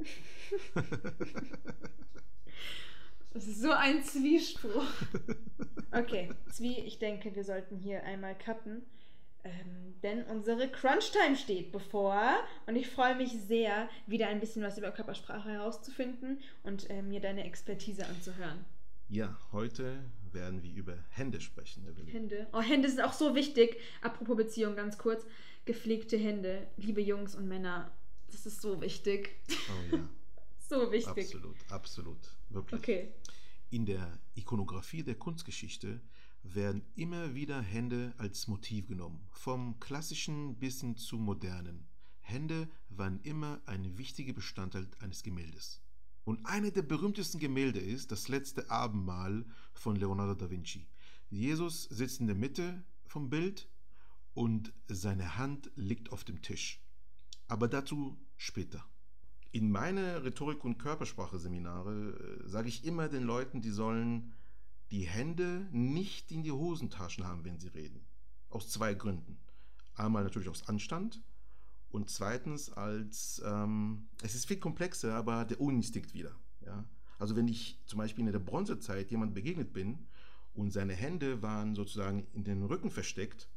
[3.34, 4.84] Das ist so ein Zwiespruch.
[5.90, 8.82] Okay, Zwie, ich denke, wir sollten hier einmal cutten.
[9.44, 14.78] Ähm, denn unsere Crunch-Time steht bevor und ich freue mich sehr, wieder ein bisschen was
[14.78, 18.64] über Körpersprache herauszufinden und äh, mir deine Expertise anzuhören.
[19.08, 19.98] Ja, heute
[20.30, 21.86] werden wir über Hände sprechen.
[22.06, 22.46] Hände.
[22.52, 23.76] Oh, Hände sind auch so wichtig.
[24.00, 25.26] Apropos Beziehung, ganz kurz.
[25.64, 27.90] Gepflegte Hände, liebe Jungs und Männer,
[28.32, 29.40] das ist so wichtig.
[29.48, 30.08] Oh ja.
[30.68, 31.34] so wichtig.
[31.34, 32.36] Absolut, absolut.
[32.48, 32.80] Wirklich.
[32.80, 33.12] Okay.
[33.70, 36.00] In der Ikonografie der Kunstgeschichte
[36.42, 41.86] werden immer wieder Hände als Motiv genommen, vom klassischen bis hin zum modernen.
[42.20, 45.80] Hände waren immer ein wichtiger Bestandteil eines Gemäldes.
[46.24, 50.86] Und eine der berühmtesten Gemälde ist das letzte Abendmahl von Leonardo da Vinci.
[51.30, 53.68] Jesus sitzt in der Mitte vom Bild
[54.34, 56.80] und seine Hand liegt auf dem Tisch.
[57.48, 58.84] Aber dazu später.
[59.52, 64.32] In meine Rhetorik- und Körpersprache-Seminare äh, sage ich immer den Leuten, die sollen
[64.90, 68.04] die Hände nicht in die Hosentaschen haben, wenn sie reden.
[68.48, 69.38] Aus zwei Gründen.
[69.94, 71.22] Einmal natürlich aus Anstand
[71.90, 76.34] und zweitens als, ähm, es ist viel komplexer, aber der Uninstinkt wieder.
[76.64, 76.84] Ja?
[77.18, 80.06] Also wenn ich zum Beispiel in der Bronzezeit jemand begegnet bin
[80.54, 83.48] und seine Hände waren sozusagen in den Rücken versteckt,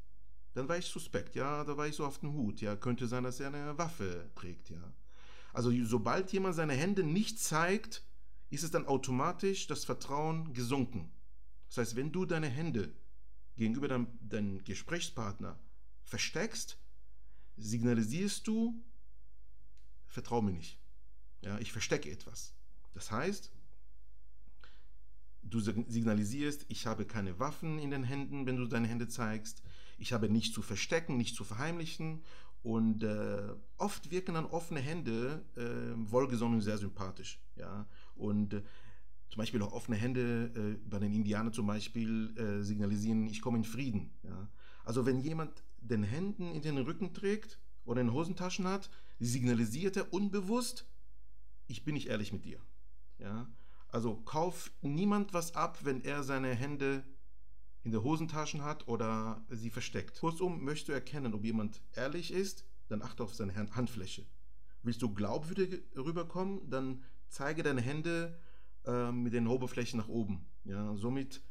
[0.56, 3.24] dann war ich suspekt, ja, da war ich so auf dem Hut, ja, könnte sein,
[3.24, 4.94] dass er eine Waffe trägt, ja.
[5.54, 8.04] Also sobald jemand seine Hände nicht zeigt,
[8.50, 11.12] ist es dann automatisch das Vertrauen gesunken.
[11.68, 12.94] Das heißt, wenn du deine Hände
[13.56, 15.60] gegenüber deinem, deinem Gesprächspartner
[16.04, 16.78] versteckst,
[17.58, 18.82] signalisierst du,
[20.08, 20.78] vertrau mir nicht.
[21.42, 22.54] Ja, ich verstecke etwas.
[22.94, 23.52] Das heißt,
[25.44, 29.62] du signalisierst, ich habe keine Waffen in den Händen, wenn du deine Hände zeigst.
[29.98, 32.24] Ich habe nichts zu verstecken, nichts zu verheimlichen.
[32.64, 37.40] Und äh, oft wirken dann offene Hände äh, wohlgesonnen sehr sympathisch.
[37.56, 37.88] Ja?
[38.16, 38.64] Und äh,
[39.30, 43.58] zum Beispiel auch offene Hände äh, bei den Indianern zum Beispiel äh, signalisieren, ich komme
[43.58, 44.14] in Frieden.
[44.24, 44.50] Ja?
[44.84, 50.12] Also wenn jemand den Händen in den Rücken trägt oder in Hosentaschen hat, signalisiert er
[50.12, 50.88] unbewusst,
[51.68, 52.60] ich bin nicht ehrlich mit dir.
[53.20, 53.48] Ja?
[53.90, 57.04] Also kauf niemand was ab, wenn er seine Hände
[57.86, 60.20] in der Hosentaschen hat oder sie versteckt.
[60.20, 64.26] Kurzum, möchtest du erkennen, ob jemand ehrlich ist, dann achte auf seine Handfläche.
[64.82, 68.40] Willst du glaubwürdig rüberkommen, dann zeige deine Hände
[68.86, 70.48] äh, mit den Oberflächen nach oben.
[70.64, 71.42] Ja, somit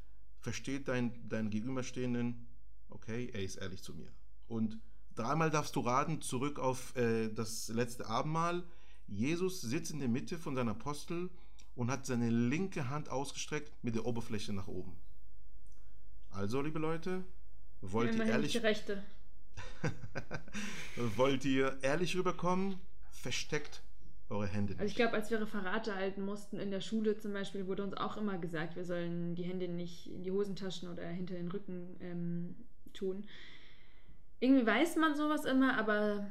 [0.40, 2.48] versteht dein, dein Gegenüberstehenden,
[2.90, 4.10] okay, er ist ehrlich zu mir.
[4.48, 4.80] Und
[5.14, 8.64] dreimal darfst du raten, zurück auf äh, das letzte Abendmahl.
[9.06, 11.30] Jesus sitzt in der Mitte von seinen Apostel
[11.76, 14.96] und hat seine linke Hand ausgestreckt mit der Oberfläche nach oben.
[16.34, 17.24] Also, liebe Leute,
[17.80, 18.62] wollt ihr ehrlich.
[18.62, 19.02] Rechte.
[21.16, 22.76] wollt ihr ehrlich rüberkommen?
[23.12, 23.82] Versteckt
[24.30, 24.80] eure Hände nicht.
[24.80, 27.94] Also ich glaube, als wir Referate halten mussten in der Schule zum Beispiel, wurde uns
[27.94, 31.96] auch immer gesagt, wir sollen die Hände nicht in die Hosentaschen oder hinter den Rücken
[32.00, 32.56] ähm,
[32.92, 33.24] tun.
[34.40, 36.26] Irgendwie weiß man sowas immer, aber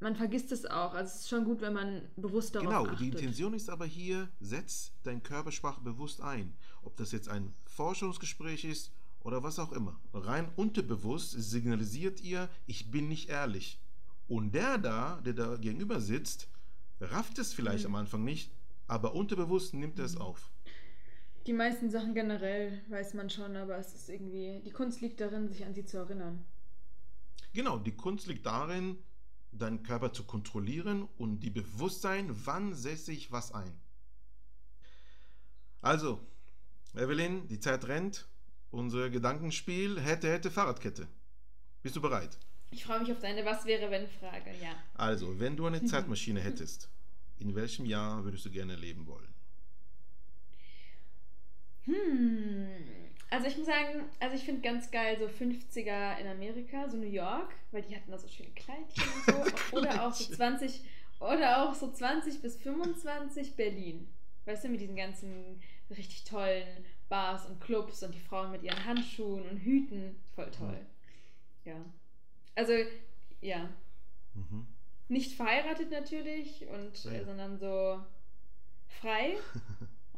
[0.00, 0.94] man vergisst es auch.
[0.94, 2.98] Also es ist schon gut, wenn man bewusst darauf genau, achtet.
[2.98, 6.54] Genau, die Intention ist aber hier, setz dein Körpersprache bewusst ein.
[6.82, 8.92] Ob das jetzt ein Forschungsgespräch ist
[9.26, 9.98] oder was auch immer.
[10.12, 13.80] Rein unterbewusst signalisiert ihr, ich bin nicht ehrlich.
[14.28, 16.48] Und der da, der da gegenüber sitzt,
[17.00, 17.94] rafft es vielleicht mhm.
[17.96, 18.52] am Anfang nicht,
[18.86, 20.22] aber unterbewusst nimmt er es mhm.
[20.22, 20.52] auf.
[21.44, 25.48] Die meisten Sachen generell weiß man schon, aber es ist irgendwie, die Kunst liegt darin,
[25.48, 26.44] sich an sie zu erinnern.
[27.52, 28.96] Genau, die Kunst liegt darin,
[29.50, 33.72] deinen Körper zu kontrollieren und die Bewusstsein, wann setze ich was ein.
[35.82, 36.20] Also,
[36.94, 38.28] Evelyn, die Zeit rennt.
[38.70, 41.08] Unser Gedankenspiel hätte, hätte Fahrradkette.
[41.82, 42.38] Bist du bereit?
[42.70, 44.74] Ich freue mich auf deine Was wäre, wenn Frage, ja.
[44.94, 46.90] Also, wenn du eine Zeitmaschine hättest,
[47.38, 49.34] in welchem Jahr würdest du gerne leben wollen?
[51.84, 52.68] Hm.
[53.30, 57.10] Also ich muss sagen, also ich finde ganz geil so 50er in Amerika, so New
[57.10, 59.76] York, weil die hatten da so schöne Kleidchen und so.
[59.76, 60.82] oder auch so 20
[61.18, 64.08] oder auch so 20 bis 25 Berlin.
[64.44, 68.84] Weißt du, mit diesen ganzen richtig tollen Bars und Clubs und die Frauen mit ihren
[68.84, 70.16] Handschuhen und Hüten.
[70.34, 70.78] Voll toll.
[71.64, 71.76] Ja.
[72.54, 72.72] Also,
[73.40, 73.68] ja.
[74.34, 74.66] Mhm.
[75.08, 77.24] Nicht verheiratet natürlich, und, Ja.
[77.24, 78.04] sondern so
[78.88, 79.36] frei.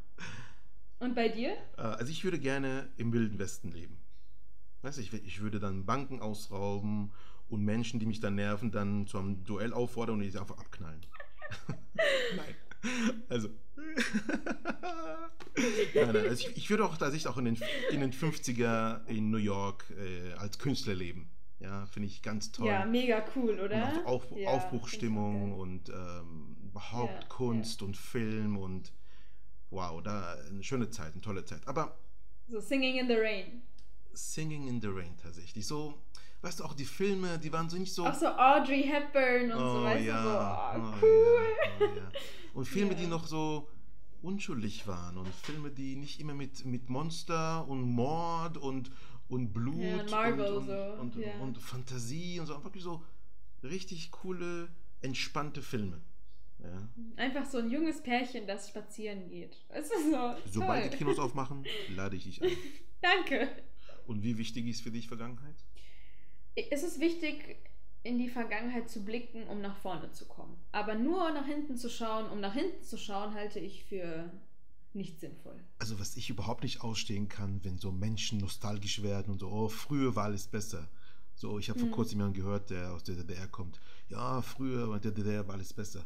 [0.98, 1.53] und bei dir?
[1.77, 3.98] Äh, Also ich würde gerne im Wilden Westen leben.
[4.83, 7.12] Weißt du, ich, ich würde dann Banken ausrauben
[7.48, 10.59] und Menschen, die mich dann nerven, dann zu einem Duell auffordern und die sie einfach
[10.59, 11.05] abknallen.
[12.37, 12.55] nein.
[13.29, 13.49] Also.
[15.95, 17.59] nein, nein, also ich, ich würde auch tatsächlich auch in den,
[17.91, 21.29] in den 50er in New York äh, als Künstler leben.
[21.61, 22.69] Ja, finde ich ganz toll.
[22.69, 23.85] Ja, mega cool, Und oder?
[23.88, 28.93] auch so Auf, Ja, Aufbruchstimmung auch und ähm, überhaupt Ja, Kunst und Film und
[29.71, 31.67] wow, da eine schöne Zeit, eine tolle Zeit.
[31.67, 31.99] Aber
[32.49, 33.62] So Singing in the Rain.
[34.12, 35.67] Singing in the Rain tatsächlich.
[35.67, 35.95] So,
[36.43, 38.07] weißt du, auch die Filme, die waren so nicht so.
[38.07, 41.47] Auch so Audrey Hepburn und so, oh, weißt ja, du, so, oh, oh, cool.
[41.81, 42.12] ja, oh, ja.
[42.59, 43.09] Und Filme, die Ja.
[43.09, 43.68] noch so
[44.21, 48.90] unschuldig waren und Filme, die nicht immer mit, mit Monster und Mord und,
[49.29, 51.38] und Blut und Marvel und, und, so, und, ja.
[51.38, 53.05] und Fantasie und so, wirklich so
[53.62, 54.68] richtig coole,
[55.03, 56.01] entspannte Filme.
[56.59, 56.88] Ja.
[57.14, 59.64] Einfach so ein junges Pärchen, das spazieren geht.
[59.68, 60.35] Es ist so.
[60.51, 60.90] Sobald toll.
[60.90, 62.51] die Kinos aufmachen, lade ich dich ein.
[63.01, 63.49] Danke.
[64.09, 65.64] Und wie wichtig ist für dich Vergangenheit?
[66.57, 67.57] Es ist wichtig,
[68.03, 70.57] in die Vergangenheit zu blicken, um nach vorne zu kommen.
[70.73, 74.31] Aber nur nach hinten zu schauen, um nach hinten zu schauen, halte ich für
[74.95, 75.59] nicht sinnvoll.
[75.79, 79.69] Also was ich überhaupt nicht ausstehen kann, wenn so Menschen nostalgisch werden und so, oh,
[79.69, 80.89] früher war alles besser.
[81.35, 81.93] So, ich habe vor Mhm.
[81.93, 83.79] kurzem jemanden gehört, der aus der DDR kommt.
[84.09, 86.05] Ja, früher in der DDR war alles besser.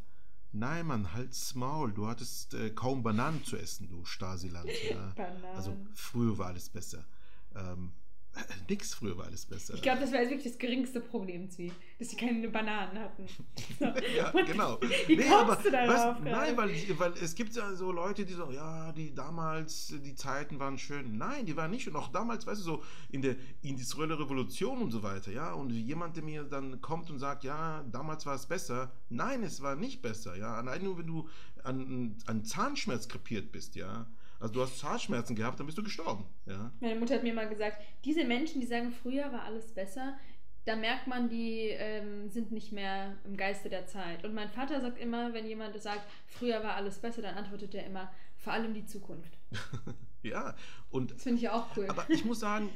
[0.54, 1.92] Nein, Mann, halt's Maul.
[1.92, 4.68] Du hattest äh, kaum Bananen zu essen, du Stasiland.
[4.90, 5.12] Ja.
[5.16, 5.44] Bananen.
[5.56, 7.06] Also früher war alles besser.
[7.54, 7.92] Ähm,
[8.68, 9.74] nix früher war alles besser.
[9.74, 13.26] Ich glaube, das war jetzt wirklich das geringste Problem, Zwie, dass sie keine Bananen hatten.
[13.78, 13.86] So.
[14.16, 14.78] ja, Und genau.
[15.06, 16.16] Wie Nee, kommst aber, du darauf?
[16.16, 20.14] weißt, nein, weil, weil es gibt ja so Leute, die so, ja, die damals, die
[20.14, 21.18] Zeiten waren schön.
[21.18, 21.88] Nein, die waren nicht.
[21.88, 25.52] Und auch damals, weißt du, so in der industriellen Revolution und so weiter, ja.
[25.52, 28.92] Und jemand, der mir dann kommt und sagt, ja, damals war es besser.
[29.08, 30.54] Nein, es war nicht besser, ja.
[30.54, 31.28] Allein nur, wenn du
[31.64, 34.06] an, an Zahnschmerz krepiert bist, ja.
[34.42, 36.72] Also du hast Zahnschmerzen gehabt, dann bist du gestorben, ja.
[36.80, 40.18] Meine Mutter hat mir mal gesagt, diese Menschen, die sagen, früher war alles besser,
[40.64, 44.24] da merkt man, die ähm, sind nicht mehr im Geiste der Zeit.
[44.24, 47.86] Und mein Vater sagt immer, wenn jemand sagt, früher war alles besser, dann antwortet er
[47.86, 49.38] immer, vor allem die Zukunft.
[50.24, 50.56] ja,
[50.90, 51.86] und Das finde ich auch cool.
[51.88, 52.68] Aber ich muss sagen,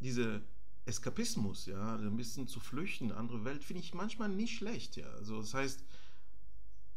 [0.00, 0.42] diese
[0.84, 5.08] Eskapismus, ja, ein bisschen zu flüchten, andere Welt, finde ich manchmal nicht schlecht, ja.
[5.12, 5.84] Also das heißt,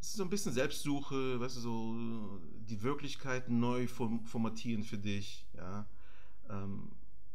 [0.02, 4.98] es ist so ein bisschen Selbstsuche, weißt du, so die Wirklichkeit neu form formatieren für
[4.98, 5.88] dich, ja.
[6.50, 6.92] Ähm,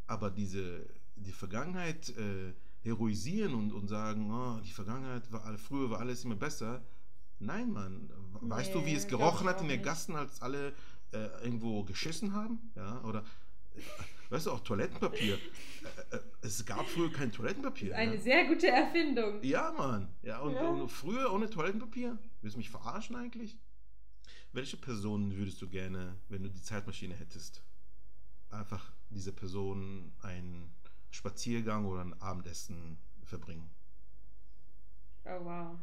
[0.09, 2.53] aber diese, die Vergangenheit äh,
[2.83, 6.83] heroisieren und, und sagen, oh, die Vergangenheit war alle, früher war alles immer besser.
[7.39, 8.11] Nein, Mann.
[8.41, 9.83] Weißt du, wie Nee, es gerochen hat in den.
[9.83, 10.75] Gassen, als alle
[11.13, 12.73] äh, irgendwo geschissen haben?
[12.75, 13.25] Ja, oder
[13.77, 13.81] äh,
[14.31, 15.35] weißt du, auch Toilettenpapier.
[15.35, 17.95] Äh, äh, es gab früher kein Toilettenpapier.
[17.95, 18.21] Eine ja.
[18.21, 19.43] sehr gute Erfindung.
[19.43, 20.09] Ja, Mann.
[20.23, 20.69] Ja, und, Ja.
[20.69, 22.19] und früher ohne Toilettenpapier?
[22.47, 23.59] Willst du mich verarschen eigentlich?
[24.53, 27.65] Welche Person würdest du gerne, wenn du die Zeitmaschine hättest,
[28.51, 30.73] einfach diese Person einen
[31.11, 33.69] Spaziergang oder ein Abendessen verbringen?
[35.27, 35.77] Oh, wow.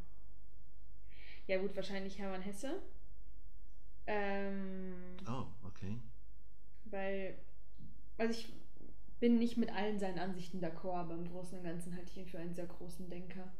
[1.48, 2.82] Ja gut, wahrscheinlich Hermann Hesse.
[4.08, 5.98] Ähm, Oh, okay.
[6.86, 7.36] weil,
[8.18, 8.54] also ich
[9.20, 12.28] bin nicht mit allen seinen Ansichten d'accord, aber im Großen und Ganzen halte ich ihn
[12.28, 13.52] für einen sehr großen Denker.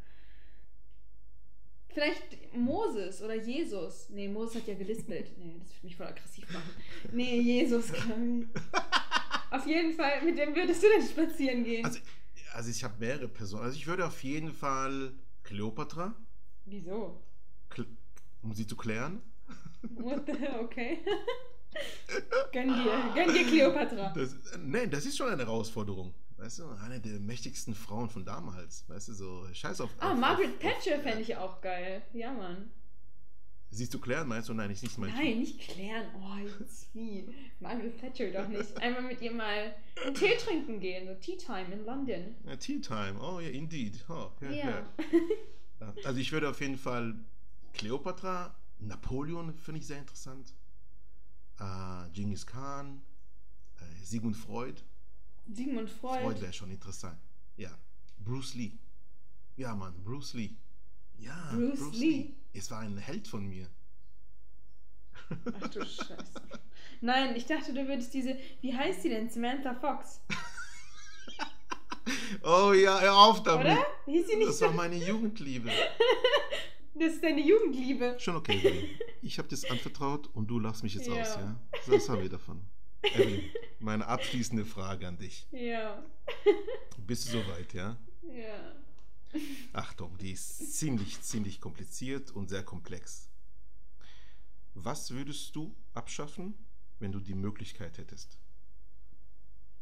[1.94, 4.10] Vielleicht Moses oder Jesus.
[4.10, 5.38] Nee, Moses hat ja gelispelt.
[5.38, 6.70] Nee, das würde mich voll aggressiv machen.
[7.12, 7.92] Nee, Jesus.
[9.52, 11.86] Auf jeden Fall, mit dem würdest du denn spazieren gehen?
[11.86, 12.00] Also,
[12.54, 13.64] also ich habe mehrere Personen.
[13.64, 16.16] Also ich würde auf jeden Fall Kleopatra,
[16.66, 17.22] Wieso?
[17.70, 17.86] kl-
[18.42, 19.22] um sie zu klären.
[19.96, 21.00] What the hell, okay.
[22.52, 24.14] gönn dir, gönn dir Cleopatra.
[24.16, 26.14] Das, nein, das ist schon eine Herausforderung.
[26.44, 28.84] Weißt du, eine der mächtigsten Frauen von damals.
[28.90, 29.92] Weißt du, so scheiß auf.
[30.00, 32.02] Ah, auf, Margaret auf, Thatcher fände ich auch geil.
[32.12, 32.70] Ja, Mann.
[33.70, 34.54] Siehst du klären, meinst du?
[34.54, 36.06] Nein, ich nicht mein Nein, nicht klären.
[36.20, 37.34] Oh, jetzt wie?
[37.62, 38.78] Margaret Thatcher doch nicht.
[38.82, 42.36] Einmal mit ihr mal einen Tee trinken gehen, so Tea Time in London.
[42.46, 44.04] Ja, Tea Time, oh ja, indeed.
[44.10, 44.86] Oh, ja, Ja.
[45.80, 45.94] ja.
[46.04, 47.16] Also ich würde auf jeden Fall
[47.74, 50.54] Kleopatra, Napoleon finde ich sehr interessant,
[51.58, 53.02] äh, Genghis Khan,
[53.80, 54.84] äh, Sigmund Freud.
[55.52, 56.22] Sigmund Freud.
[56.24, 57.18] Freud wäre schon interessant.
[57.58, 57.78] Ja,
[58.20, 58.78] Bruce Lee.
[59.58, 60.56] Ja, Mann, Bruce Lee.
[61.18, 62.34] Ja, Bruce Lee.
[62.54, 63.70] Es war ein Held von mir.
[65.62, 66.42] Ach du Scheiße.
[67.02, 69.30] Nein, ich dachte, du würdest diese, wie heißt sie denn?
[69.30, 70.22] Samantha Fox.
[72.44, 73.66] Oh ja, hör auf damit.
[73.68, 73.86] Oder?
[74.06, 74.66] Hieß sie nicht Das so?
[74.66, 75.70] war meine Jugendliebe.
[76.96, 78.16] Das ist deine Jugendliebe.
[78.20, 79.00] Schon okay, Willi.
[79.24, 81.14] Ich habe das anvertraut und du lachst mich jetzt Ja.
[81.22, 81.60] aus, ja?
[81.88, 82.62] Was haben wir davon?
[83.04, 83.44] Evelyn,
[83.80, 85.48] meine abschließende Frage an dich.
[85.52, 86.04] Ja.
[86.98, 87.98] Bist du soweit, ja?
[88.24, 89.40] Ja.
[89.74, 93.30] Achtung, die ist ziemlich, ziemlich kompliziert und sehr komplex.
[94.76, 96.54] Was würdest du abschaffen,
[97.00, 98.40] wenn du die Möglichkeit hättest?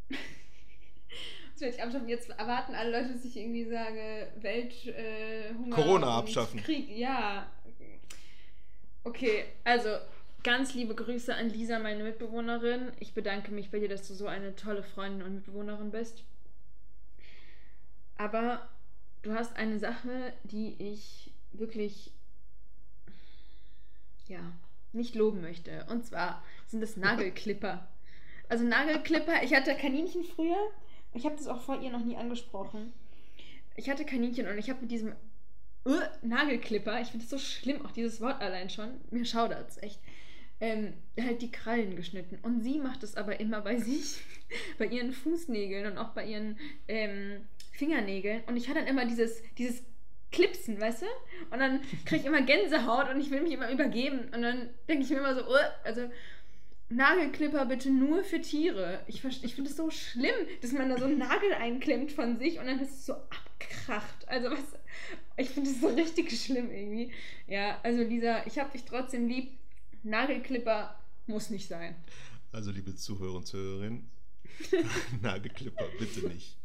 [0.09, 2.09] Das werde ich abschaffen.
[2.09, 4.97] Jetzt erwarten alle Leute, dass ich irgendwie sage, Welthunger.
[4.97, 6.61] Äh, Corona abschaffen.
[6.61, 7.51] Krieg, ja.
[9.03, 9.97] Okay, also
[10.43, 12.91] ganz liebe Grüße an Lisa, meine Mitbewohnerin.
[12.99, 16.23] Ich bedanke mich bei dir, dass du so eine tolle Freundin und Mitbewohnerin bist.
[18.17, 18.67] Aber
[19.21, 22.11] du hast eine Sache, die ich wirklich
[24.27, 24.51] ja,
[24.93, 25.85] nicht loben möchte.
[25.89, 27.87] Und zwar sind es Nagelklipper.
[28.49, 30.57] Also Nagelklipper, ich hatte Kaninchen früher.
[31.13, 32.91] Ich habe das auch vor ihr noch nie angesprochen.
[33.77, 35.15] Ich hatte Kaninchen und ich habe mit diesem
[35.85, 40.01] uh, Nagelklipper, ich finde das so schlimm, auch dieses Wort allein schon, mir schaudert's echt,
[40.61, 42.37] ähm, halt die Krallen geschnitten.
[42.43, 44.21] Und sie macht es aber immer bei sich,
[44.77, 47.41] bei ihren Fußnägeln und auch bei ihren ähm,
[47.73, 48.43] Fingernägeln.
[48.47, 49.83] Und ich hatte dann immer dieses, dieses
[50.31, 51.05] Clipsen, weißt du?
[51.49, 54.29] Und dann kriege ich immer Gänsehaut und ich will mich immer übergeben.
[54.33, 56.09] Und dann denke ich mir immer so, uh, also
[56.89, 59.01] Nagelklipper bitte nur für Tiere.
[59.07, 62.59] Ich, ich finde es so schlimm, dass man da so einen Nagel einklemmt von sich
[62.59, 64.27] und dann ist es so abgekracht.
[64.27, 64.77] Also was,
[65.37, 67.11] ich finde es so richtig schlimm irgendwie.
[67.47, 69.51] Ja, also Lisa, ich habe dich trotzdem lieb.
[70.03, 71.95] Nagelklipper muss nicht sein.
[72.51, 74.09] Also liebe Zuhörer und Zuhörerinnen,
[75.21, 76.57] Nagelklipper bitte nicht.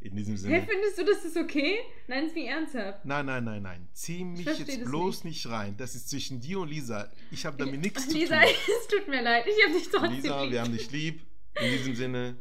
[0.00, 0.54] In diesem Sinne.
[0.56, 1.78] Hey, findest du, das ist okay?
[2.08, 3.04] Nein, ist wie ernsthaft.
[3.04, 3.88] Nein, nein, nein, nein.
[3.92, 5.44] Zieh mich jetzt bloß nicht.
[5.44, 5.52] nicht.
[5.52, 5.76] rein.
[5.76, 7.10] Das ist zwischen dir und Lisa.
[7.30, 8.44] Ich habe damit nichts zu Lisa, tun.
[8.48, 9.46] Lisa, es tut mir leid.
[9.46, 10.52] Ich habe dich trotzdem Lisa, lieb.
[10.52, 11.20] wir haben dich lieb.
[11.60, 12.36] In diesem Sinne.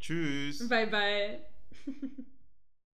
[0.00, 0.68] Tschüss.
[0.68, 1.40] Bye, bye.